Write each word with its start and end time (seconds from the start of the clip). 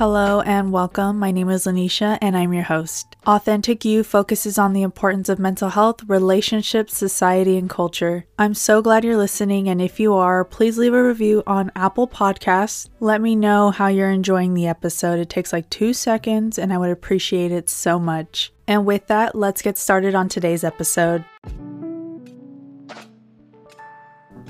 Hello 0.00 0.40
and 0.40 0.72
welcome. 0.72 1.18
My 1.18 1.30
name 1.30 1.50
is 1.50 1.66
Lanisha 1.66 2.16
and 2.22 2.34
I'm 2.34 2.54
your 2.54 2.62
host. 2.62 3.16
Authentic 3.26 3.84
You 3.84 4.02
focuses 4.02 4.56
on 4.56 4.72
the 4.72 4.80
importance 4.80 5.28
of 5.28 5.38
mental 5.38 5.68
health, 5.68 6.00
relationships, 6.06 6.96
society, 6.96 7.58
and 7.58 7.68
culture. 7.68 8.24
I'm 8.38 8.54
so 8.54 8.80
glad 8.80 9.04
you're 9.04 9.18
listening, 9.18 9.68
and 9.68 9.82
if 9.82 10.00
you 10.00 10.14
are, 10.14 10.42
please 10.42 10.78
leave 10.78 10.94
a 10.94 11.04
review 11.04 11.42
on 11.46 11.70
Apple 11.76 12.08
Podcasts. 12.08 12.88
Let 13.00 13.20
me 13.20 13.36
know 13.36 13.72
how 13.72 13.88
you're 13.88 14.10
enjoying 14.10 14.54
the 14.54 14.68
episode. 14.68 15.18
It 15.18 15.28
takes 15.28 15.52
like 15.52 15.68
two 15.68 15.92
seconds, 15.92 16.58
and 16.58 16.72
I 16.72 16.78
would 16.78 16.88
appreciate 16.88 17.52
it 17.52 17.68
so 17.68 17.98
much. 17.98 18.54
And 18.66 18.86
with 18.86 19.06
that, 19.08 19.34
let's 19.34 19.60
get 19.60 19.76
started 19.76 20.14
on 20.14 20.30
today's 20.30 20.64
episode. 20.64 21.26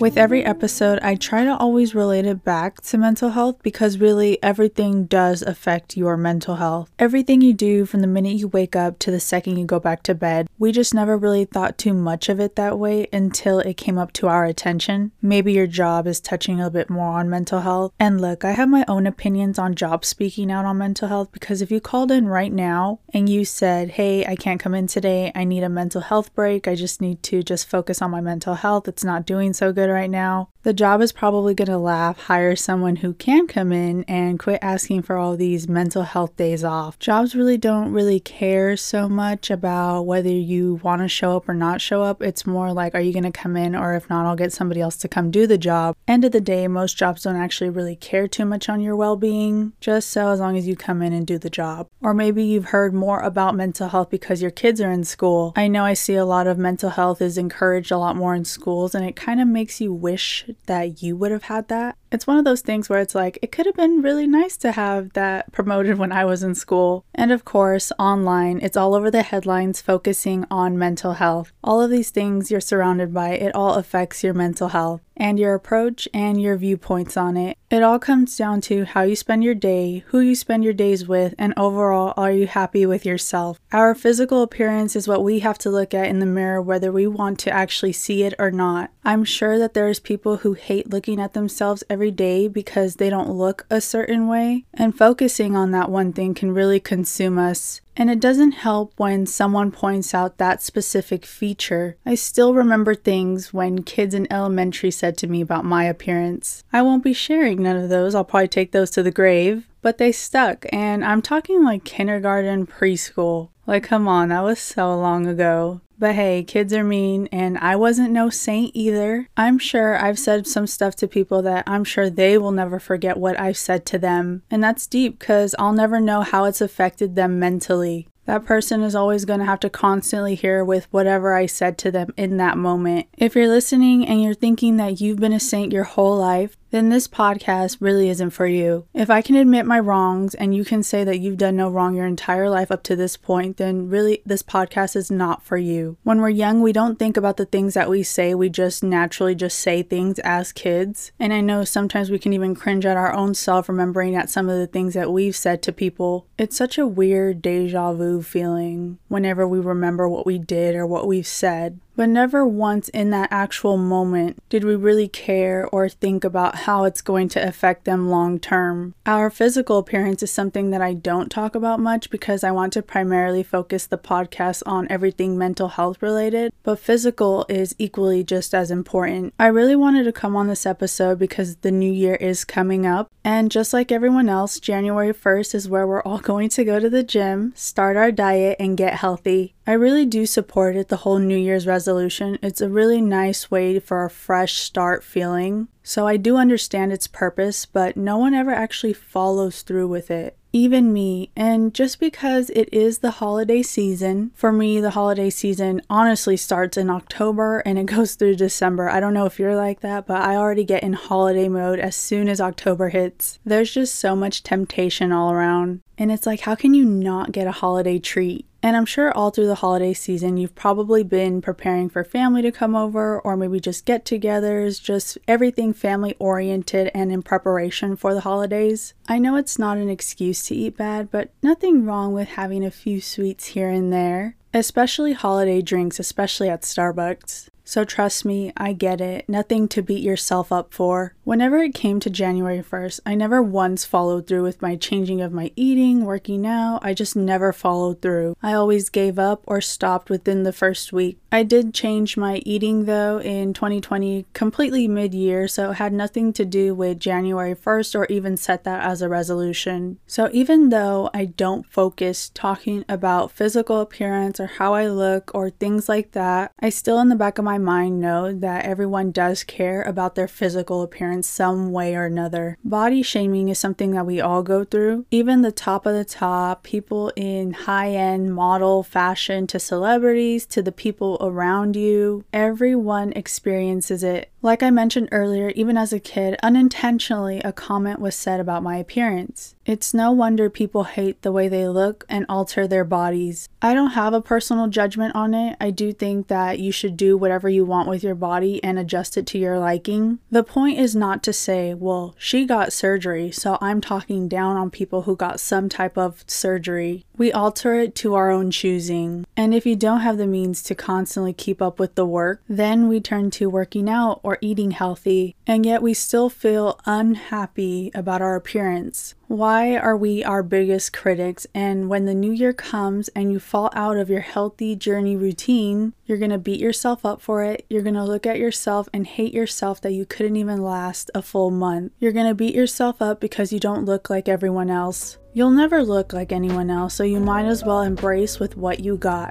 With 0.00 0.16
every 0.16 0.42
episode, 0.42 0.98
I 1.02 1.14
try 1.14 1.44
to 1.44 1.54
always 1.54 1.94
relate 1.94 2.24
it 2.24 2.42
back 2.42 2.80
to 2.84 2.96
mental 2.96 3.28
health 3.28 3.62
because 3.62 3.98
really 3.98 4.42
everything 4.42 5.04
does 5.04 5.42
affect 5.42 5.94
your 5.94 6.16
mental 6.16 6.56
health. 6.56 6.90
Everything 6.98 7.42
you 7.42 7.52
do 7.52 7.84
from 7.84 8.00
the 8.00 8.06
minute 8.06 8.36
you 8.36 8.48
wake 8.48 8.74
up 8.74 8.98
to 9.00 9.10
the 9.10 9.20
second 9.20 9.58
you 9.58 9.66
go 9.66 9.78
back 9.78 10.02
to 10.04 10.14
bed, 10.14 10.48
we 10.58 10.72
just 10.72 10.94
never 10.94 11.18
really 11.18 11.44
thought 11.44 11.76
too 11.76 11.92
much 11.92 12.30
of 12.30 12.40
it 12.40 12.56
that 12.56 12.78
way 12.78 13.08
until 13.12 13.58
it 13.58 13.76
came 13.76 13.98
up 13.98 14.10
to 14.14 14.26
our 14.26 14.46
attention. 14.46 15.12
Maybe 15.20 15.52
your 15.52 15.66
job 15.66 16.06
is 16.06 16.18
touching 16.18 16.62
a 16.62 16.70
bit 16.70 16.88
more 16.88 17.18
on 17.18 17.28
mental 17.28 17.60
health. 17.60 17.92
And 18.00 18.22
look, 18.22 18.42
I 18.42 18.52
have 18.52 18.70
my 18.70 18.86
own 18.88 19.06
opinions 19.06 19.58
on 19.58 19.74
job 19.74 20.06
speaking 20.06 20.50
out 20.50 20.64
on 20.64 20.78
mental 20.78 21.08
health 21.08 21.30
because 21.30 21.60
if 21.60 21.70
you 21.70 21.78
called 21.78 22.10
in 22.10 22.26
right 22.26 22.54
now 22.54 23.00
and 23.12 23.28
you 23.28 23.44
said, 23.44 23.90
hey, 23.90 24.24
I 24.24 24.34
can't 24.34 24.60
come 24.60 24.74
in 24.74 24.86
today, 24.86 25.30
I 25.34 25.44
need 25.44 25.62
a 25.62 25.68
mental 25.68 26.00
health 26.00 26.34
break, 26.34 26.66
I 26.66 26.74
just 26.74 27.02
need 27.02 27.22
to 27.24 27.42
just 27.42 27.68
focus 27.68 28.00
on 28.00 28.10
my 28.10 28.22
mental 28.22 28.54
health, 28.54 28.88
it's 28.88 29.04
not 29.04 29.26
doing 29.26 29.52
so 29.52 29.74
good 29.74 29.89
right 29.92 30.10
now, 30.10 30.48
the 30.62 30.72
job 30.74 31.00
is 31.00 31.10
probably 31.10 31.54
going 31.54 31.68
to 31.68 31.78
laugh, 31.78 32.18
hire 32.24 32.54
someone 32.54 32.96
who 32.96 33.14
can 33.14 33.46
come 33.46 33.72
in 33.72 34.04
and 34.04 34.38
quit 34.38 34.58
asking 34.60 35.02
for 35.02 35.16
all 35.16 35.34
these 35.34 35.68
mental 35.68 36.02
health 36.02 36.36
days 36.36 36.62
off. 36.62 36.98
Jobs 36.98 37.34
really 37.34 37.56
don't 37.56 37.92
really 37.92 38.20
care 38.20 38.76
so 38.76 39.08
much 39.08 39.50
about 39.50 40.02
whether 40.02 40.28
you 40.28 40.74
want 40.82 41.00
to 41.00 41.08
show 41.08 41.36
up 41.36 41.48
or 41.48 41.54
not 41.54 41.80
show 41.80 42.02
up. 42.02 42.20
It's 42.20 42.46
more 42.46 42.74
like, 42.74 42.94
are 42.94 43.00
you 43.00 43.12
going 43.12 43.24
to 43.24 43.30
come 43.30 43.56
in, 43.56 43.74
or 43.74 43.94
if 43.94 44.10
not, 44.10 44.26
I'll 44.26 44.36
get 44.36 44.52
somebody 44.52 44.82
else 44.82 44.96
to 44.98 45.08
come 45.08 45.30
do 45.30 45.46
the 45.46 45.56
job. 45.56 45.96
End 46.06 46.26
of 46.26 46.32
the 46.32 46.42
day, 46.42 46.68
most 46.68 46.98
jobs 46.98 47.22
don't 47.22 47.36
actually 47.36 47.70
really 47.70 47.96
care 47.96 48.28
too 48.28 48.44
much 48.44 48.68
on 48.68 48.82
your 48.82 48.96
well 48.96 49.16
being, 49.16 49.72
just 49.80 50.10
so 50.10 50.28
as 50.28 50.40
long 50.40 50.58
as 50.58 50.68
you 50.68 50.76
come 50.76 51.00
in 51.00 51.14
and 51.14 51.26
do 51.26 51.38
the 51.38 51.48
job. 51.48 51.88
Or 52.02 52.12
maybe 52.12 52.44
you've 52.44 52.66
heard 52.66 52.92
more 52.92 53.20
about 53.20 53.54
mental 53.54 53.88
health 53.88 54.10
because 54.10 54.42
your 54.42 54.50
kids 54.50 54.80
are 54.82 54.92
in 54.92 55.04
school. 55.04 55.54
I 55.56 55.68
know 55.68 55.86
I 55.86 55.94
see 55.94 56.16
a 56.16 56.26
lot 56.26 56.46
of 56.46 56.58
mental 56.58 56.90
health 56.90 57.22
is 57.22 57.38
encouraged 57.38 57.90
a 57.90 57.98
lot 57.98 58.14
more 58.14 58.34
in 58.34 58.44
schools, 58.44 58.94
and 58.94 59.06
it 59.06 59.16
kind 59.16 59.40
of 59.40 59.48
makes 59.48 59.79
you 59.80 59.92
wish 59.92 60.46
that 60.66 61.02
you 61.02 61.16
would 61.16 61.32
have 61.32 61.44
had 61.44 61.68
that. 61.68 61.96
It's 62.12 62.26
one 62.26 62.38
of 62.38 62.44
those 62.44 62.60
things 62.60 62.88
where 62.88 63.00
it's 63.00 63.14
like, 63.14 63.38
it 63.40 63.52
could 63.52 63.66
have 63.66 63.76
been 63.76 64.02
really 64.02 64.26
nice 64.26 64.56
to 64.58 64.72
have 64.72 65.12
that 65.12 65.52
promoted 65.52 65.96
when 65.98 66.10
I 66.10 66.24
was 66.24 66.42
in 66.42 66.54
school. 66.54 67.04
And 67.14 67.30
of 67.30 67.44
course, 67.44 67.92
online, 67.98 68.60
it's 68.62 68.76
all 68.76 68.94
over 68.94 69.10
the 69.10 69.22
headlines 69.22 69.80
focusing 69.80 70.44
on 70.50 70.78
mental 70.78 71.14
health. 71.14 71.52
All 71.62 71.80
of 71.80 71.90
these 71.90 72.10
things 72.10 72.50
you're 72.50 72.60
surrounded 72.60 73.14
by, 73.14 73.30
it 73.30 73.54
all 73.54 73.74
affects 73.74 74.24
your 74.24 74.34
mental 74.34 74.68
health 74.68 75.02
and 75.20 75.38
your 75.38 75.54
approach 75.54 76.08
and 76.14 76.40
your 76.40 76.56
viewpoints 76.56 77.14
on 77.14 77.36
it. 77.36 77.58
It 77.70 77.82
all 77.82 77.98
comes 77.98 78.36
down 78.36 78.62
to 78.62 78.84
how 78.86 79.02
you 79.02 79.14
spend 79.14 79.44
your 79.44 79.54
day, 79.54 80.02
who 80.06 80.20
you 80.20 80.34
spend 80.34 80.64
your 80.64 80.72
days 80.72 81.06
with, 81.06 81.34
and 81.38 81.52
overall, 81.58 82.14
are 82.16 82.32
you 82.32 82.46
happy 82.46 82.86
with 82.86 83.04
yourself? 83.04 83.60
Our 83.70 83.94
physical 83.94 84.42
appearance 84.42 84.96
is 84.96 85.06
what 85.06 85.22
we 85.22 85.40
have 85.40 85.58
to 85.58 85.70
look 85.70 85.92
at 85.92 86.08
in 86.08 86.20
the 86.20 86.26
mirror 86.26 86.62
whether 86.62 86.90
we 86.90 87.06
want 87.06 87.38
to 87.40 87.52
actually 87.52 87.92
see 87.92 88.22
it 88.22 88.34
or 88.38 88.50
not. 88.50 88.90
I'm 89.04 89.24
sure 89.24 89.58
that 89.58 89.74
there's 89.74 90.00
people 90.00 90.38
who 90.38 90.54
hate 90.54 90.90
looking 90.90 91.20
at 91.20 91.34
themselves 91.34 91.84
every 91.90 91.99
day 92.08 92.48
because 92.48 92.96
they 92.96 93.10
don't 93.10 93.30
look 93.30 93.66
a 93.68 93.82
certain 93.82 94.26
way, 94.26 94.64
and 94.72 94.96
focusing 94.96 95.54
on 95.54 95.72
that 95.72 95.90
one 95.90 96.14
thing 96.14 96.32
can 96.32 96.54
really 96.54 96.80
consume 96.80 97.38
us. 97.38 97.82
And 97.96 98.08
it 98.08 98.20
doesn't 98.20 98.52
help 98.52 98.94
when 98.96 99.26
someone 99.26 99.70
points 99.70 100.14
out 100.14 100.38
that 100.38 100.62
specific 100.62 101.26
feature. 101.26 101.98
I 102.06 102.14
still 102.14 102.54
remember 102.54 102.94
things 102.94 103.52
when 103.52 103.82
kids 103.82 104.14
in 104.14 104.32
elementary 104.32 104.90
said 104.90 105.18
to 105.18 105.26
me 105.26 105.42
about 105.42 105.66
my 105.66 105.84
appearance. 105.84 106.64
I 106.72 106.80
won't 106.80 107.04
be 107.04 107.12
sharing 107.12 107.62
none 107.62 107.76
of 107.76 107.90
those, 107.90 108.14
I'll 108.14 108.24
probably 108.24 108.48
take 108.48 108.72
those 108.72 108.90
to 108.92 109.02
the 109.02 109.10
grave. 109.10 109.66
But 109.82 109.98
they 109.98 110.12
stuck, 110.12 110.64
and 110.72 111.04
I'm 111.04 111.20
talking 111.20 111.64
like 111.64 111.84
kindergarten, 111.84 112.66
preschool. 112.66 113.50
Like, 113.66 113.84
come 113.84 114.08
on, 114.08 114.30
that 114.30 114.42
was 114.42 114.58
so 114.58 114.98
long 114.98 115.26
ago. 115.26 115.80
But 116.00 116.14
hey, 116.14 116.44
kids 116.44 116.72
are 116.72 116.82
mean, 116.82 117.28
and 117.30 117.58
I 117.58 117.76
wasn't 117.76 118.10
no 118.10 118.30
saint 118.30 118.70
either. 118.72 119.28
I'm 119.36 119.58
sure 119.58 120.02
I've 120.02 120.18
said 120.18 120.46
some 120.46 120.66
stuff 120.66 120.96
to 120.96 121.06
people 121.06 121.42
that 121.42 121.64
I'm 121.66 121.84
sure 121.84 122.08
they 122.08 122.38
will 122.38 122.52
never 122.52 122.80
forget 122.80 123.18
what 123.18 123.38
I've 123.38 123.58
said 123.58 123.84
to 123.86 123.98
them. 123.98 124.42
And 124.50 124.64
that's 124.64 124.86
deep 124.86 125.18
because 125.18 125.54
I'll 125.58 125.74
never 125.74 126.00
know 126.00 126.22
how 126.22 126.46
it's 126.46 126.62
affected 126.62 127.16
them 127.16 127.38
mentally. 127.38 128.08
That 128.24 128.46
person 128.46 128.82
is 128.82 128.94
always 128.94 129.26
going 129.26 129.40
to 129.40 129.46
have 129.46 129.60
to 129.60 129.68
constantly 129.68 130.36
hear 130.36 130.64
with 130.64 130.86
whatever 130.90 131.34
I 131.34 131.44
said 131.44 131.76
to 131.78 131.90
them 131.90 132.14
in 132.16 132.38
that 132.38 132.56
moment. 132.56 133.08
If 133.18 133.34
you're 133.34 133.48
listening 133.48 134.06
and 134.06 134.22
you're 134.22 134.34
thinking 134.34 134.78
that 134.78 135.02
you've 135.02 135.18
been 135.18 135.32
a 135.34 135.40
saint 135.40 135.72
your 135.72 135.84
whole 135.84 136.16
life, 136.16 136.56
then 136.70 136.88
this 136.88 137.08
podcast 137.08 137.78
really 137.80 138.08
isn't 138.08 138.30
for 138.30 138.46
you. 138.46 138.86
If 138.94 139.10
I 139.10 139.22
can 139.22 139.36
admit 139.36 139.66
my 139.66 139.78
wrongs 139.78 140.34
and 140.34 140.54
you 140.54 140.64
can 140.64 140.82
say 140.82 141.04
that 141.04 141.18
you've 141.18 141.36
done 141.36 141.56
no 141.56 141.68
wrong 141.68 141.94
your 141.94 142.06
entire 142.06 142.48
life 142.48 142.70
up 142.70 142.82
to 142.84 142.96
this 142.96 143.16
point, 143.16 143.56
then 143.56 143.88
really 143.88 144.22
this 144.24 144.42
podcast 144.42 144.96
is 144.96 145.10
not 145.10 145.42
for 145.42 145.56
you. 145.56 145.96
When 146.02 146.20
we're 146.20 146.30
young, 146.30 146.60
we 146.62 146.72
don't 146.72 146.98
think 146.98 147.16
about 147.16 147.36
the 147.36 147.46
things 147.46 147.74
that 147.74 147.90
we 147.90 148.02
say, 148.02 148.34
we 148.34 148.48
just 148.48 148.82
naturally 148.82 149.34
just 149.34 149.58
say 149.58 149.82
things 149.82 150.18
as 150.20 150.52
kids. 150.52 151.12
And 151.18 151.32
I 151.32 151.40
know 151.40 151.64
sometimes 151.64 152.10
we 152.10 152.18
can 152.18 152.32
even 152.32 152.54
cringe 152.54 152.86
at 152.86 152.96
our 152.96 153.12
own 153.12 153.34
self 153.34 153.68
remembering 153.68 154.14
at 154.14 154.30
some 154.30 154.48
of 154.48 154.58
the 154.58 154.66
things 154.66 154.94
that 154.94 155.12
we've 155.12 155.36
said 155.36 155.62
to 155.62 155.72
people. 155.72 156.26
It's 156.38 156.56
such 156.56 156.78
a 156.78 156.86
weird 156.86 157.42
deja 157.42 157.92
vu 157.92 158.22
feeling 158.22 158.98
whenever 159.08 159.46
we 159.46 159.58
remember 159.58 160.08
what 160.08 160.26
we 160.26 160.38
did 160.38 160.74
or 160.74 160.86
what 160.86 161.06
we've 161.06 161.26
said. 161.26 161.80
But 161.96 162.08
never 162.08 162.46
once 162.46 162.88
in 162.90 163.10
that 163.10 163.28
actual 163.30 163.76
moment 163.76 164.42
did 164.48 164.64
we 164.64 164.74
really 164.74 165.08
care 165.08 165.68
or 165.70 165.88
think 165.88 166.24
about 166.24 166.60
how 166.60 166.84
it's 166.84 167.02
going 167.02 167.28
to 167.30 167.46
affect 167.46 167.84
them 167.84 168.08
long 168.08 168.38
term. 168.38 168.94
Our 169.06 169.30
physical 169.30 169.78
appearance 169.78 170.22
is 170.22 170.30
something 170.30 170.70
that 170.70 170.80
I 170.80 170.94
don't 170.94 171.30
talk 171.30 171.54
about 171.54 171.80
much 171.80 172.10
because 172.10 172.42
I 172.42 172.52
want 172.52 172.72
to 172.74 172.82
primarily 172.82 173.42
focus 173.42 173.86
the 173.86 173.98
podcast 173.98 174.62
on 174.66 174.86
everything 174.88 175.36
mental 175.36 175.68
health 175.68 176.00
related, 176.00 176.52
but 176.62 176.78
physical 176.78 177.44
is 177.48 177.74
equally 177.78 178.24
just 178.24 178.54
as 178.54 178.70
important. 178.70 179.34
I 179.38 179.48
really 179.48 179.76
wanted 179.76 180.04
to 180.04 180.12
come 180.12 180.36
on 180.36 180.48
this 180.48 180.66
episode 180.66 181.18
because 181.18 181.56
the 181.56 181.70
new 181.70 181.92
year 181.92 182.14
is 182.14 182.44
coming 182.44 182.86
up, 182.86 183.10
and 183.24 183.50
just 183.50 183.72
like 183.72 183.92
everyone 183.92 184.28
else, 184.28 184.58
January 184.60 185.12
1st 185.12 185.54
is 185.54 185.68
where 185.68 185.86
we're 185.86 186.02
all 186.02 186.18
going 186.30 186.48
to 186.50 186.64
go 186.64 186.80
to 186.80 186.88
the 186.88 187.02
gym, 187.02 187.52
start 187.56 187.96
our 187.96 188.12
diet, 188.12 188.56
and 188.58 188.76
get 188.76 188.94
healthy. 188.94 189.54
I 189.70 189.74
really 189.74 190.04
do 190.04 190.26
support 190.26 190.74
it, 190.74 190.88
the 190.88 190.96
whole 190.96 191.20
New 191.20 191.38
Year's 191.38 191.64
resolution. 191.64 192.40
It's 192.42 192.60
a 192.60 192.68
really 192.68 193.00
nice 193.00 193.52
way 193.52 193.78
for 193.78 194.04
a 194.04 194.10
fresh 194.10 194.54
start 194.54 195.04
feeling. 195.04 195.68
So 195.84 196.08
I 196.08 196.16
do 196.16 196.36
understand 196.36 196.92
its 196.92 197.06
purpose, 197.06 197.66
but 197.66 197.96
no 197.96 198.18
one 198.18 198.34
ever 198.34 198.50
actually 198.50 198.94
follows 198.94 199.62
through 199.62 199.86
with 199.86 200.10
it. 200.10 200.36
Even 200.52 200.92
me. 200.92 201.30
And 201.36 201.72
just 201.72 202.00
because 202.00 202.50
it 202.50 202.68
is 202.72 202.98
the 202.98 203.12
holiday 203.12 203.62
season, 203.62 204.32
for 204.34 204.50
me, 204.50 204.80
the 204.80 204.90
holiday 204.90 205.30
season 205.30 205.82
honestly 205.88 206.36
starts 206.36 206.76
in 206.76 206.90
October 206.90 207.60
and 207.60 207.78
it 207.78 207.86
goes 207.94 208.16
through 208.16 208.34
December. 208.34 208.90
I 208.90 208.98
don't 208.98 209.14
know 209.14 209.26
if 209.26 209.38
you're 209.38 209.54
like 209.54 209.82
that, 209.82 210.04
but 210.04 210.20
I 210.20 210.34
already 210.34 210.64
get 210.64 210.82
in 210.82 210.94
holiday 210.94 211.48
mode 211.48 211.78
as 211.78 211.94
soon 211.94 212.28
as 212.28 212.40
October 212.40 212.88
hits. 212.88 213.38
There's 213.44 213.72
just 213.72 213.94
so 213.94 214.16
much 214.16 214.42
temptation 214.42 215.12
all 215.12 215.30
around. 215.30 215.82
And 215.96 216.10
it's 216.10 216.26
like, 216.26 216.40
how 216.40 216.56
can 216.56 216.74
you 216.74 216.84
not 216.84 217.30
get 217.30 217.46
a 217.46 217.52
holiday 217.52 218.00
treat? 218.00 218.46
And 218.62 218.76
I'm 218.76 218.84
sure 218.84 219.10
all 219.12 219.30
through 219.30 219.46
the 219.46 219.56
holiday 219.56 219.94
season, 219.94 220.36
you've 220.36 220.54
probably 220.54 221.02
been 221.02 221.40
preparing 221.40 221.88
for 221.88 222.04
family 222.04 222.42
to 222.42 222.52
come 222.52 222.76
over 222.76 223.18
or 223.18 223.36
maybe 223.36 223.58
just 223.58 223.86
get 223.86 224.04
togethers, 224.04 224.82
just 224.82 225.16
everything 225.26 225.72
family 225.72 226.14
oriented 226.18 226.90
and 226.94 227.10
in 227.10 227.22
preparation 227.22 227.96
for 227.96 228.12
the 228.12 228.20
holidays. 228.20 228.92
I 229.08 229.18
know 229.18 229.36
it's 229.36 229.58
not 229.58 229.78
an 229.78 229.88
excuse 229.88 230.42
to 230.44 230.54
eat 230.54 230.76
bad, 230.76 231.10
but 231.10 231.30
nothing 231.42 231.86
wrong 231.86 232.12
with 232.12 232.28
having 232.28 232.64
a 232.64 232.70
few 232.70 233.00
sweets 233.00 233.46
here 233.46 233.70
and 233.70 233.90
there, 233.92 234.36
especially 234.52 235.12
holiday 235.12 235.62
drinks, 235.62 235.98
especially 235.98 236.48
at 236.48 236.62
Starbucks. 236.62 237.48
So 237.70 237.84
trust 237.84 238.24
me, 238.24 238.52
I 238.56 238.72
get 238.72 239.00
it. 239.00 239.28
Nothing 239.28 239.68
to 239.68 239.80
beat 239.80 240.02
yourself 240.02 240.50
up 240.50 240.74
for. 240.74 241.14
Whenever 241.22 241.58
it 241.58 241.72
came 241.72 242.00
to 242.00 242.10
January 242.10 242.64
1st, 242.64 242.98
I 243.06 243.14
never 243.14 243.40
once 243.40 243.84
followed 243.84 244.26
through 244.26 244.42
with 244.42 244.60
my 244.60 244.74
changing 244.74 245.20
of 245.20 245.32
my 245.32 245.52
eating, 245.54 246.04
working 246.04 246.44
out. 246.44 246.80
I 246.82 246.94
just 246.94 247.14
never 247.14 247.52
followed 247.52 248.02
through. 248.02 248.36
I 248.42 248.54
always 248.54 248.88
gave 248.88 249.20
up 249.20 249.44
or 249.46 249.60
stopped 249.60 250.10
within 250.10 250.42
the 250.42 250.52
first 250.52 250.92
week. 250.92 251.20
I 251.30 251.44
did 251.44 251.72
change 251.72 252.16
my 252.16 252.42
eating 252.44 252.86
though 252.86 253.20
in 253.20 253.54
2020 253.54 254.26
completely 254.32 254.88
mid 254.88 255.14
year, 255.14 255.46
so 255.46 255.70
it 255.70 255.74
had 255.74 255.92
nothing 255.92 256.32
to 256.32 256.44
do 256.44 256.74
with 256.74 256.98
January 256.98 257.54
1st 257.54 257.94
or 257.94 258.06
even 258.06 258.36
set 258.36 258.64
that 258.64 258.82
as 258.84 259.00
a 259.00 259.08
resolution. 259.08 260.00
So 260.08 260.28
even 260.32 260.70
though 260.70 261.08
I 261.14 261.26
don't 261.26 261.64
focus 261.64 262.32
talking 262.34 262.84
about 262.88 263.30
physical 263.30 263.80
appearance 263.80 264.39
or 264.40 264.46
how 264.46 264.74
I 264.74 264.88
look 264.88 265.30
or 265.34 265.50
things 265.50 265.88
like 265.88 266.12
that, 266.12 266.52
I 266.60 266.70
still 266.70 266.98
in 267.00 267.08
the 267.08 267.16
back 267.16 267.38
of 267.38 267.44
my 267.44 267.58
mind 267.58 268.00
know 268.00 268.32
that 268.32 268.64
everyone 268.64 269.12
does 269.12 269.44
care 269.44 269.82
about 269.82 270.14
their 270.14 270.28
physical 270.28 270.82
appearance 270.82 271.28
some 271.28 271.70
way 271.70 271.94
or 271.94 272.06
another. 272.06 272.58
Body 272.64 273.02
shaming 273.02 273.48
is 273.48 273.58
something 273.58 273.92
that 273.92 274.06
we 274.06 274.20
all 274.20 274.42
go 274.42 274.64
through. 274.64 275.06
Even 275.10 275.42
the 275.42 275.52
top 275.52 275.86
of 275.86 275.94
the 275.94 276.04
top, 276.04 276.62
people 276.62 277.12
in 277.16 277.52
high 277.52 277.90
end 277.90 278.34
model 278.34 278.82
fashion 278.82 279.46
to 279.48 279.58
celebrities 279.58 280.46
to 280.46 280.62
the 280.62 280.72
people 280.72 281.18
around 281.20 281.76
you, 281.76 282.24
everyone 282.32 283.12
experiences 283.12 284.02
it. 284.02 284.30
Like 284.42 284.62
I 284.62 284.70
mentioned 284.70 285.10
earlier, 285.12 285.50
even 285.50 285.76
as 285.76 285.92
a 285.92 286.00
kid, 286.00 286.38
unintentionally 286.42 287.40
a 287.40 287.52
comment 287.52 288.00
was 288.00 288.14
said 288.14 288.40
about 288.40 288.62
my 288.62 288.76
appearance. 288.76 289.54
It's 289.70 289.94
no 289.94 290.10
wonder 290.10 290.50
people 290.50 290.82
hate 290.82 291.22
the 291.22 291.30
way 291.30 291.46
they 291.46 291.68
look 291.68 292.04
and 292.08 292.26
alter 292.28 292.66
their 292.66 292.82
bodies. 292.82 293.48
I 293.62 293.72
don't 293.72 293.92
have 293.92 294.12
a 294.12 294.20
personal 294.20 294.66
judgment 294.66 295.14
on 295.14 295.32
it. 295.32 295.56
I 295.60 295.70
do 295.70 295.92
think 295.92 296.26
that 296.26 296.58
you 296.58 296.72
should 296.72 296.96
do 296.96 297.16
whatever 297.16 297.48
you 297.48 297.64
want 297.64 297.88
with 297.88 298.02
your 298.02 298.16
body 298.16 298.60
and 298.64 298.80
adjust 298.80 299.16
it 299.16 299.28
to 299.28 299.38
your 299.38 299.60
liking. 299.60 300.18
The 300.28 300.42
point 300.42 300.80
is 300.80 300.96
not 300.96 301.22
to 301.22 301.32
say, 301.32 301.72
well, 301.72 302.16
she 302.18 302.46
got 302.46 302.72
surgery, 302.72 303.30
so 303.30 303.58
I'm 303.60 303.80
talking 303.80 304.26
down 304.26 304.56
on 304.56 304.70
people 304.70 305.02
who 305.02 305.14
got 305.14 305.38
some 305.38 305.68
type 305.68 305.96
of 305.96 306.24
surgery. 306.26 307.04
We 307.16 307.30
alter 307.30 307.76
it 307.76 307.94
to 307.96 308.16
our 308.16 308.28
own 308.28 308.50
choosing. 308.50 309.24
And 309.36 309.54
if 309.54 309.64
you 309.66 309.76
don't 309.76 310.00
have 310.00 310.18
the 310.18 310.26
means 310.26 310.64
to 310.64 310.74
constantly 310.74 311.32
keep 311.32 311.62
up 311.62 311.78
with 311.78 311.94
the 311.94 312.06
work, 312.06 312.42
then 312.48 312.88
we 312.88 312.98
turn 312.98 313.30
to 313.32 313.48
working 313.48 313.88
out 313.88 314.18
or 314.24 314.36
eating 314.40 314.72
healthy, 314.72 315.36
and 315.46 315.64
yet 315.64 315.80
we 315.80 315.94
still 315.94 316.28
feel 316.28 316.80
unhappy 316.86 317.92
about 317.94 318.20
our 318.20 318.34
appearance. 318.34 319.14
Why 319.30 319.76
are 319.76 319.96
we 319.96 320.24
our 320.24 320.42
biggest 320.42 320.92
critics? 320.92 321.46
And 321.54 321.88
when 321.88 322.04
the 322.04 322.16
new 322.16 322.32
year 322.32 322.52
comes 322.52 323.06
and 323.10 323.30
you 323.30 323.38
fall 323.38 323.70
out 323.74 323.96
of 323.96 324.10
your 324.10 324.22
healthy 324.22 324.74
journey 324.74 325.14
routine, 325.14 325.92
you're 326.04 326.18
gonna 326.18 326.36
beat 326.36 326.58
yourself 326.58 327.06
up 327.06 327.20
for 327.20 327.44
it. 327.44 327.64
You're 327.70 327.84
gonna 327.84 328.04
look 328.04 328.26
at 328.26 328.40
yourself 328.40 328.88
and 328.92 329.06
hate 329.06 329.32
yourself 329.32 329.80
that 329.82 329.92
you 329.92 330.04
couldn't 330.04 330.34
even 330.34 330.64
last 330.64 331.12
a 331.14 331.22
full 331.22 331.52
month. 331.52 331.92
You're 332.00 332.10
gonna 332.10 332.34
beat 332.34 332.56
yourself 332.56 333.00
up 333.00 333.20
because 333.20 333.52
you 333.52 333.60
don't 333.60 333.84
look 333.84 334.10
like 334.10 334.28
everyone 334.28 334.68
else. 334.68 335.16
You'll 335.32 335.52
never 335.52 335.84
look 335.84 336.12
like 336.12 336.32
anyone 336.32 336.68
else, 336.68 336.94
so 336.94 337.04
you 337.04 337.20
might 337.20 337.44
as 337.46 337.62
well 337.62 337.82
embrace 337.82 338.40
with 338.40 338.56
what 338.56 338.80
you 338.80 338.96
got. 338.96 339.30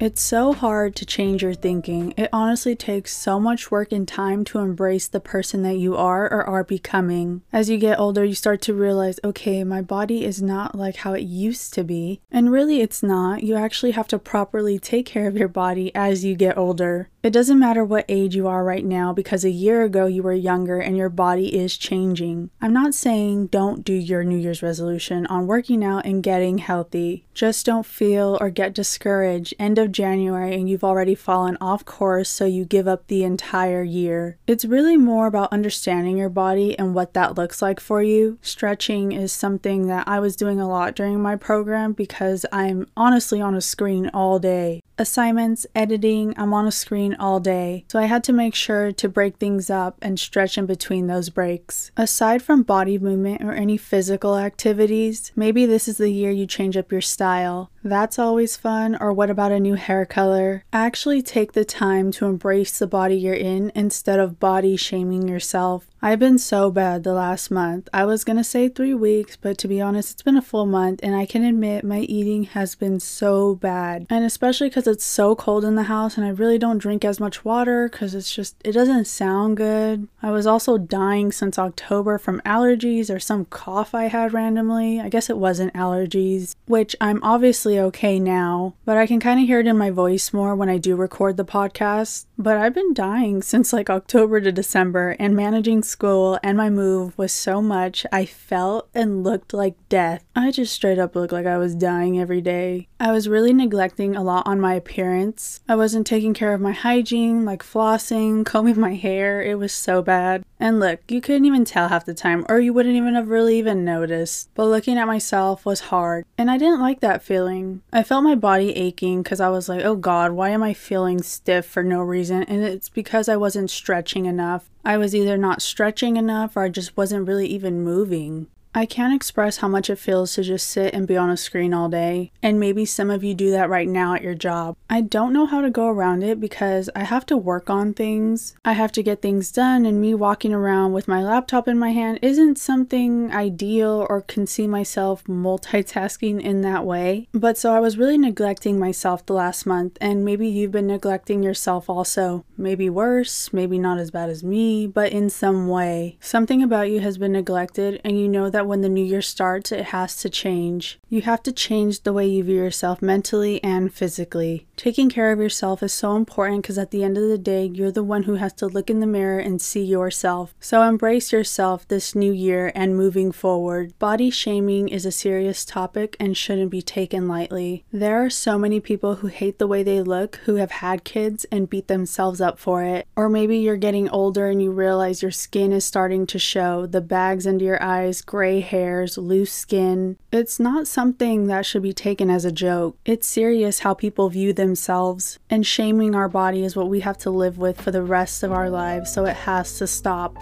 It's 0.00 0.22
so 0.22 0.54
hard 0.54 0.96
to 0.96 1.04
change 1.04 1.42
your 1.42 1.52
thinking. 1.52 2.14
It 2.16 2.30
honestly 2.32 2.74
takes 2.74 3.14
so 3.14 3.38
much 3.38 3.70
work 3.70 3.92
and 3.92 4.08
time 4.08 4.46
to 4.46 4.58
embrace 4.58 5.06
the 5.06 5.20
person 5.20 5.62
that 5.64 5.76
you 5.76 5.94
are 5.94 6.24
or 6.24 6.42
are 6.42 6.64
becoming. 6.64 7.42
As 7.52 7.68
you 7.68 7.76
get 7.76 7.98
older, 7.98 8.24
you 8.24 8.34
start 8.34 8.62
to 8.62 8.72
realize 8.72 9.20
okay, 9.22 9.62
my 9.62 9.82
body 9.82 10.24
is 10.24 10.40
not 10.40 10.74
like 10.74 10.96
how 10.96 11.12
it 11.12 11.24
used 11.24 11.74
to 11.74 11.84
be. 11.84 12.22
And 12.30 12.50
really, 12.50 12.80
it's 12.80 13.02
not. 13.02 13.42
You 13.42 13.56
actually 13.56 13.90
have 13.90 14.08
to 14.08 14.18
properly 14.18 14.78
take 14.78 15.04
care 15.04 15.28
of 15.28 15.36
your 15.36 15.48
body 15.48 15.94
as 15.94 16.24
you 16.24 16.34
get 16.34 16.56
older. 16.56 17.10
It 17.22 17.34
doesn't 17.34 17.58
matter 17.58 17.84
what 17.84 18.06
age 18.08 18.34
you 18.34 18.48
are 18.48 18.64
right 18.64 18.84
now 18.84 19.12
because 19.12 19.44
a 19.44 19.50
year 19.50 19.82
ago 19.82 20.06
you 20.06 20.22
were 20.22 20.32
younger 20.32 20.78
and 20.78 20.96
your 20.96 21.10
body 21.10 21.54
is 21.54 21.76
changing. 21.76 22.48
I'm 22.62 22.72
not 22.72 22.94
saying 22.94 23.48
don't 23.48 23.84
do 23.84 23.92
your 23.92 24.24
New 24.24 24.38
Year's 24.38 24.62
resolution 24.62 25.26
on 25.26 25.46
working 25.46 25.84
out 25.84 26.06
and 26.06 26.22
getting 26.22 26.56
healthy. 26.58 27.26
Just 27.34 27.66
don't 27.66 27.84
feel 27.84 28.38
or 28.40 28.48
get 28.48 28.72
discouraged 28.72 29.52
end 29.58 29.78
of 29.78 29.92
January 29.92 30.54
and 30.54 30.70
you've 30.70 30.82
already 30.82 31.14
fallen 31.14 31.58
off 31.60 31.84
course 31.84 32.30
so 32.30 32.46
you 32.46 32.64
give 32.64 32.88
up 32.88 33.06
the 33.06 33.22
entire 33.22 33.82
year. 33.82 34.38
It's 34.46 34.64
really 34.64 34.96
more 34.96 35.26
about 35.26 35.52
understanding 35.52 36.16
your 36.16 36.30
body 36.30 36.78
and 36.78 36.94
what 36.94 37.12
that 37.12 37.34
looks 37.34 37.60
like 37.60 37.80
for 37.80 38.02
you. 38.02 38.38
Stretching 38.40 39.12
is 39.12 39.30
something 39.30 39.88
that 39.88 40.08
I 40.08 40.20
was 40.20 40.36
doing 40.36 40.58
a 40.58 40.68
lot 40.68 40.94
during 40.94 41.20
my 41.20 41.36
program 41.36 41.92
because 41.92 42.46
I'm 42.50 42.86
honestly 42.96 43.42
on 43.42 43.54
a 43.54 43.60
screen 43.60 44.08
all 44.14 44.38
day 44.38 44.80
assignments, 45.00 45.66
editing, 45.74 46.34
I'm 46.36 46.52
on 46.52 46.66
a 46.66 46.70
screen 46.70 47.14
all 47.14 47.40
day, 47.40 47.86
so 47.88 47.98
I 47.98 48.04
had 48.04 48.22
to 48.24 48.32
make 48.32 48.54
sure 48.54 48.92
to 48.92 49.08
break 49.08 49.38
things 49.38 49.70
up 49.70 49.96
and 50.02 50.20
stretch 50.20 50.58
in 50.58 50.66
between 50.66 51.06
those 51.06 51.30
breaks. 51.30 51.90
Aside 51.96 52.42
from 52.42 52.62
body 52.62 52.98
movement 52.98 53.42
or 53.42 53.52
any 53.52 53.78
physical 53.78 54.36
activities, 54.36 55.32
maybe 55.34 55.64
this 55.64 55.88
is 55.88 55.96
the 55.96 56.10
year 56.10 56.30
you 56.30 56.46
change 56.46 56.76
up 56.76 56.92
your 56.92 57.00
style. 57.00 57.70
That's 57.82 58.18
always 58.18 58.58
fun, 58.58 58.96
or 59.00 59.12
what 59.12 59.30
about 59.30 59.52
a 59.52 59.60
new 59.60 59.74
hair 59.74 60.04
color? 60.04 60.64
Actually 60.72 61.22
take 61.22 61.52
the 61.52 61.64
time 61.64 62.12
to 62.12 62.26
embrace 62.26 62.78
the 62.78 62.86
body 62.86 63.16
you're 63.16 63.34
in 63.34 63.72
instead 63.74 64.18
of 64.18 64.38
body 64.38 64.76
shaming 64.76 65.26
yourself. 65.26 65.86
I've 66.02 66.18
been 66.18 66.38
so 66.38 66.70
bad 66.70 67.04
the 67.04 67.12
last 67.12 67.50
month. 67.50 67.88
I 67.92 68.06
was 68.06 68.24
gonna 68.24 68.44
say 68.44 68.68
three 68.68 68.94
weeks, 68.94 69.36
but 69.36 69.58
to 69.58 69.68
be 69.68 69.80
honest, 69.80 70.12
it's 70.12 70.22
been 70.22 70.36
a 70.36 70.42
full 70.42 70.66
month, 70.66 71.00
and 71.02 71.14
I 71.14 71.26
can 71.26 71.44
admit 71.44 71.84
my 71.84 72.00
eating 72.00 72.44
has 72.44 72.74
been 72.74 73.00
so 73.00 73.54
bad. 73.56 74.06
And 74.08 74.24
especially 74.24 74.68
because 74.68 74.86
it's 74.86 75.04
so 75.04 75.34
cold 75.34 75.64
in 75.64 75.74
the 75.74 75.84
house, 75.84 76.16
and 76.16 76.26
I 76.26 76.30
really 76.30 76.58
don't 76.58 76.78
drink 76.78 77.04
as 77.04 77.20
much 77.20 77.44
water 77.44 77.88
because 77.88 78.14
it's 78.14 78.34
just, 78.34 78.56
it 78.64 78.72
doesn't 78.72 79.06
sound 79.06 79.56
good. 79.56 80.08
I 80.22 80.30
was 80.30 80.46
also 80.46 80.78
dying 80.78 81.32
since 81.32 81.58
October 81.58 82.18
from 82.18 82.40
allergies 82.46 83.14
or 83.14 83.20
some 83.20 83.46
cough 83.46 83.94
I 83.94 84.04
had 84.04 84.32
randomly. 84.32 85.00
I 85.00 85.08
guess 85.08 85.28
it 85.28 85.38
wasn't 85.38 85.74
allergies, 85.74 86.54
which 86.66 86.96
I'm 87.00 87.22
obviously 87.22 87.69
okay 87.78 88.18
now, 88.18 88.74
but 88.84 88.96
I 88.96 89.06
can 89.06 89.20
kind 89.20 89.38
of 89.38 89.46
hear 89.46 89.60
it 89.60 89.66
in 89.68 89.78
my 89.78 89.90
voice 89.90 90.32
more 90.32 90.56
when 90.56 90.68
I 90.68 90.78
do 90.78 90.96
record 90.96 91.36
the 91.36 91.44
podcast. 91.44 92.26
But 92.36 92.56
I've 92.56 92.74
been 92.74 92.94
dying 92.94 93.42
since 93.42 93.72
like 93.72 93.88
October 93.90 94.40
to 94.40 94.50
December, 94.50 95.14
and 95.20 95.36
managing 95.36 95.82
school 95.82 96.38
and 96.42 96.56
my 96.56 96.70
move 96.70 97.16
was 97.18 97.32
so 97.32 97.60
much 97.60 98.06
I 98.10 98.24
felt 98.24 98.88
and 98.94 99.22
looked 99.22 99.52
like 99.52 99.76
death. 99.88 100.24
I 100.34 100.50
just 100.50 100.72
straight 100.72 100.98
up 100.98 101.14
looked 101.14 101.32
like 101.32 101.46
I 101.46 101.58
was 101.58 101.74
dying 101.74 102.18
every 102.18 102.40
day. 102.40 102.88
I 102.98 103.12
was 103.12 103.28
really 103.28 103.52
neglecting 103.52 104.16
a 104.16 104.22
lot 104.22 104.46
on 104.46 104.60
my 104.60 104.74
appearance. 104.74 105.60
I 105.68 105.76
wasn't 105.76 106.06
taking 106.06 106.34
care 106.34 106.54
of 106.54 106.60
my 106.60 106.72
hygiene, 106.72 107.44
like 107.44 107.62
flossing, 107.62 108.44
combing 108.46 108.80
my 108.80 108.94
hair. 108.94 109.42
It 109.42 109.58
was 109.58 109.72
so 109.72 110.02
bad. 110.02 110.44
And 110.58 110.80
look, 110.80 111.00
you 111.08 111.20
couldn't 111.20 111.46
even 111.46 111.64
tell 111.64 111.88
half 111.88 112.04
the 112.04 112.14
time, 112.14 112.44
or 112.48 112.58
you 112.60 112.72
wouldn't 112.72 112.96
even 112.96 113.14
have 113.14 113.28
really 113.28 113.58
even 113.58 113.84
noticed. 113.84 114.50
But 114.54 114.66
looking 114.66 114.98
at 114.98 115.06
myself 115.06 115.64
was 115.64 115.80
hard, 115.80 116.26
and 116.36 116.50
I 116.50 116.58
didn't 116.58 116.80
like 116.80 117.00
that 117.00 117.22
feeling. 117.22 117.59
I 117.92 118.02
felt 118.02 118.24
my 118.24 118.34
body 118.34 118.70
aching 118.76 119.22
because 119.22 119.40
I 119.40 119.48
was 119.48 119.68
like, 119.68 119.84
oh 119.84 119.96
god, 119.96 120.32
why 120.32 120.50
am 120.50 120.62
I 120.62 120.74
feeling 120.74 121.22
stiff 121.22 121.66
for 121.66 121.82
no 121.82 122.00
reason? 122.00 122.42
And 122.44 122.62
it's 122.64 122.88
because 122.88 123.28
I 123.28 123.36
wasn't 123.36 123.70
stretching 123.70 124.26
enough. 124.26 124.70
I 124.84 124.96
was 124.96 125.14
either 125.14 125.36
not 125.36 125.62
stretching 125.62 126.16
enough 126.16 126.56
or 126.56 126.62
I 126.62 126.68
just 126.68 126.96
wasn't 126.96 127.28
really 127.28 127.46
even 127.46 127.82
moving. 127.82 128.46
I 128.72 128.86
can't 128.86 129.14
express 129.14 129.56
how 129.56 129.68
much 129.68 129.90
it 129.90 129.98
feels 129.98 130.34
to 130.34 130.44
just 130.44 130.68
sit 130.68 130.94
and 130.94 131.06
be 131.06 131.16
on 131.16 131.28
a 131.28 131.36
screen 131.36 131.74
all 131.74 131.88
day, 131.88 132.30
and 132.40 132.60
maybe 132.60 132.84
some 132.84 133.10
of 133.10 133.24
you 133.24 133.34
do 133.34 133.50
that 133.50 133.68
right 133.68 133.88
now 133.88 134.14
at 134.14 134.22
your 134.22 134.36
job. 134.36 134.76
I 134.88 135.00
don't 135.00 135.32
know 135.32 135.46
how 135.46 135.60
to 135.60 135.70
go 135.70 135.88
around 135.88 136.22
it 136.22 136.38
because 136.38 136.88
I 136.94 137.02
have 137.02 137.26
to 137.26 137.36
work 137.36 137.68
on 137.68 137.94
things. 137.94 138.54
I 138.64 138.74
have 138.74 138.92
to 138.92 139.02
get 139.02 139.22
things 139.22 139.50
done, 139.50 139.84
and 139.84 140.00
me 140.00 140.14
walking 140.14 140.54
around 140.54 140.92
with 140.92 141.08
my 141.08 141.20
laptop 141.20 141.66
in 141.66 141.80
my 141.80 141.90
hand 141.90 142.20
isn't 142.22 142.58
something 142.58 143.32
ideal 143.32 144.06
or 144.08 144.22
can 144.22 144.46
see 144.46 144.68
myself 144.68 145.24
multitasking 145.24 146.40
in 146.40 146.60
that 146.60 146.84
way. 146.84 147.28
But 147.32 147.58
so 147.58 147.72
I 147.72 147.80
was 147.80 147.98
really 147.98 148.18
neglecting 148.18 148.78
myself 148.78 149.26
the 149.26 149.32
last 149.32 149.66
month, 149.66 149.98
and 150.00 150.24
maybe 150.24 150.46
you've 150.46 150.70
been 150.70 150.86
neglecting 150.86 151.42
yourself 151.42 151.90
also. 151.90 152.44
Maybe 152.56 152.88
worse, 152.88 153.52
maybe 153.52 153.78
not 153.78 153.98
as 153.98 154.12
bad 154.12 154.30
as 154.30 154.44
me, 154.44 154.86
but 154.86 155.10
in 155.10 155.28
some 155.28 155.66
way. 155.66 156.18
Something 156.20 156.62
about 156.62 156.88
you 156.88 157.00
has 157.00 157.18
been 157.18 157.32
neglected, 157.32 158.00
and 158.04 158.16
you 158.16 158.28
know 158.28 158.48
that 158.48 158.59
that 158.60 158.66
when 158.66 158.82
the 158.82 158.90
new 158.90 159.02
year 159.02 159.22
starts, 159.22 159.72
it 159.72 159.86
has 159.86 160.18
to 160.18 160.28
change. 160.28 161.00
You 161.08 161.22
have 161.22 161.42
to 161.44 161.50
change 161.50 162.02
the 162.02 162.12
way 162.12 162.26
you 162.26 162.44
view 162.44 162.56
yourself 162.56 163.00
mentally 163.00 163.64
and 163.64 163.90
physically. 163.90 164.66
Taking 164.80 165.10
care 165.10 165.30
of 165.30 165.38
yourself 165.38 165.82
is 165.82 165.92
so 165.92 166.16
important 166.16 166.62
because 166.62 166.78
at 166.78 166.90
the 166.90 167.04
end 167.04 167.18
of 167.18 167.28
the 167.28 167.36
day, 167.36 167.66
you're 167.66 167.92
the 167.92 168.02
one 168.02 168.22
who 168.22 168.36
has 168.36 168.54
to 168.54 168.66
look 168.66 168.88
in 168.88 169.00
the 169.00 169.06
mirror 169.06 169.38
and 169.38 169.60
see 169.60 169.84
yourself. 169.84 170.54
So 170.58 170.80
embrace 170.80 171.34
yourself 171.34 171.86
this 171.86 172.14
new 172.14 172.32
year 172.32 172.72
and 172.74 172.96
moving 172.96 173.30
forward. 173.30 173.92
Body 173.98 174.30
shaming 174.30 174.88
is 174.88 175.04
a 175.04 175.12
serious 175.12 175.66
topic 175.66 176.16
and 176.18 176.34
shouldn't 176.34 176.70
be 176.70 176.80
taken 176.80 177.28
lightly. 177.28 177.84
There 177.92 178.24
are 178.24 178.30
so 178.30 178.56
many 178.56 178.80
people 178.80 179.16
who 179.16 179.26
hate 179.26 179.58
the 179.58 179.66
way 179.66 179.82
they 179.82 180.00
look 180.00 180.36
who 180.46 180.54
have 180.54 180.70
had 180.70 181.04
kids 181.04 181.44
and 181.52 181.68
beat 181.68 181.88
themselves 181.88 182.40
up 182.40 182.58
for 182.58 182.82
it. 182.82 183.06
Or 183.14 183.28
maybe 183.28 183.58
you're 183.58 183.76
getting 183.76 184.08
older 184.08 184.46
and 184.46 184.62
you 184.62 184.72
realize 184.72 185.20
your 185.20 185.30
skin 185.30 185.72
is 185.72 185.84
starting 185.84 186.26
to 186.28 186.38
show, 186.38 186.86
the 186.86 187.02
bags 187.02 187.46
under 187.46 187.66
your 187.66 187.82
eyes, 187.82 188.22
gray 188.22 188.60
hairs, 188.60 189.18
loose 189.18 189.52
skin. 189.52 190.16
It's 190.32 190.58
not 190.58 190.86
something 190.86 191.48
that 191.48 191.66
should 191.66 191.82
be 191.82 191.92
taken 191.92 192.30
as 192.30 192.46
a 192.46 192.50
joke. 192.50 192.96
It's 193.04 193.26
serious 193.26 193.80
how 193.80 193.92
people 193.92 194.30
view 194.30 194.54
themselves, 194.70 195.40
and 195.50 195.66
shaming 195.66 196.14
our 196.14 196.28
body 196.28 196.64
is 196.64 196.76
what 196.76 196.88
we 196.88 197.00
have 197.00 197.18
to 197.18 197.30
live 197.30 197.58
with 197.58 197.80
for 197.80 197.90
the 197.90 198.04
rest 198.04 198.44
of 198.44 198.52
our 198.52 198.70
lives, 198.70 199.12
so 199.12 199.24
it 199.24 199.34
has 199.34 199.78
to 199.78 199.86
stop. 199.86 200.36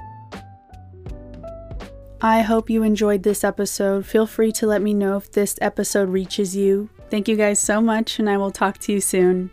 I 2.21 2.43
hope 2.43 2.69
you 2.69 2.83
enjoyed 2.83 3.23
this 3.23 3.43
episode. 3.43 4.05
Feel 4.05 4.27
free 4.27 4.53
to 4.53 4.67
let 4.67 4.83
me 4.83 4.93
know 4.93 5.17
if 5.17 5.33
this 5.33 5.57
episode 5.63 6.11
reaches 6.11 6.55
you. 6.55 6.91
Thank 7.11 7.27
you 7.27 7.37
guys 7.37 7.59
so 7.59 7.81
much, 7.81 8.19
and 8.19 8.29
I 8.29 8.37
will 8.37 8.51
talk 8.51 8.77
to 8.81 8.93
you 8.93 9.01
soon. 9.01 9.51